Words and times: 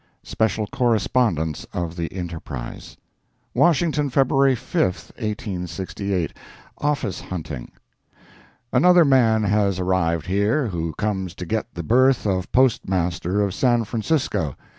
[SPECIAL 0.23 0.65
CORRESPONDENCE 0.71 1.67
OF 1.73 1.95
THE 1.95 2.11
ENTERPRISE.] 2.11 2.97
WASHINGTON, 3.53 4.09
February 4.09 4.55
5, 4.55 4.83
1868 4.85 6.33
OFFICE 6.79 7.21
HUNTING. 7.21 7.71
Another 8.73 9.05
man 9.05 9.43
has 9.43 9.79
arrived 9.79 10.25
here 10.25 10.65
who 10.69 10.93
comes 10.93 11.35
to 11.35 11.45
get 11.45 11.67
the 11.75 11.83
berth 11.83 12.25
of 12.25 12.51
Postmaster 12.51 13.41
of 13.43 13.53
San 13.53 13.83
Francisco. 13.83 14.55